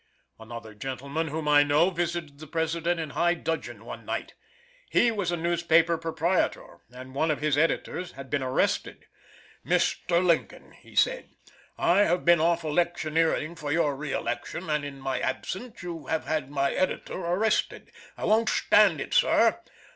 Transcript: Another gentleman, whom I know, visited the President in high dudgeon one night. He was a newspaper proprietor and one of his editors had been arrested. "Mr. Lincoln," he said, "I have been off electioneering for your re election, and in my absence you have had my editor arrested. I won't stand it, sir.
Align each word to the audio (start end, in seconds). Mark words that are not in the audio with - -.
Another 0.39 0.73
gentleman, 0.73 1.27
whom 1.27 1.47
I 1.47 1.61
know, 1.61 1.91
visited 1.91 2.39
the 2.39 2.47
President 2.47 2.99
in 2.99 3.11
high 3.11 3.35
dudgeon 3.35 3.85
one 3.85 4.03
night. 4.03 4.33
He 4.89 5.11
was 5.11 5.31
a 5.31 5.37
newspaper 5.37 5.95
proprietor 5.95 6.79
and 6.91 7.13
one 7.13 7.29
of 7.29 7.39
his 7.39 7.55
editors 7.55 8.13
had 8.13 8.27
been 8.27 8.41
arrested. 8.41 9.05
"Mr. 9.63 10.25
Lincoln," 10.25 10.71
he 10.71 10.95
said, 10.95 11.29
"I 11.77 11.99
have 11.99 12.25
been 12.25 12.39
off 12.41 12.63
electioneering 12.63 13.53
for 13.55 13.71
your 13.71 13.95
re 13.95 14.11
election, 14.11 14.71
and 14.71 14.83
in 14.83 14.99
my 14.99 15.19
absence 15.19 15.83
you 15.83 16.07
have 16.07 16.25
had 16.25 16.49
my 16.49 16.73
editor 16.73 17.19
arrested. 17.19 17.91
I 18.17 18.25
won't 18.25 18.49
stand 18.49 18.99
it, 18.99 19.13
sir. 19.13 19.61